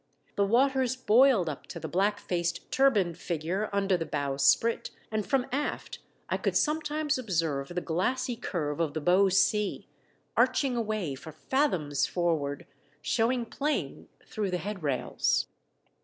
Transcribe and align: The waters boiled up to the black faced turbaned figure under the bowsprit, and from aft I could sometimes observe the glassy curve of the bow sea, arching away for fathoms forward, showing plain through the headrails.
The 0.35 0.47
waters 0.47 0.95
boiled 0.95 1.47
up 1.47 1.67
to 1.67 1.79
the 1.79 1.87
black 1.87 2.17
faced 2.19 2.71
turbaned 2.71 3.19
figure 3.19 3.69
under 3.71 3.97
the 3.97 4.05
bowsprit, 4.07 4.89
and 5.11 5.23
from 5.27 5.45
aft 5.51 5.99
I 6.27 6.37
could 6.37 6.57
sometimes 6.57 7.19
observe 7.19 7.67
the 7.67 7.81
glassy 7.81 8.35
curve 8.35 8.79
of 8.79 8.95
the 8.95 8.99
bow 8.99 9.29
sea, 9.29 9.87
arching 10.35 10.75
away 10.75 11.13
for 11.13 11.31
fathoms 11.31 12.07
forward, 12.07 12.65
showing 13.03 13.45
plain 13.45 14.07
through 14.25 14.49
the 14.49 14.57
headrails. 14.57 15.45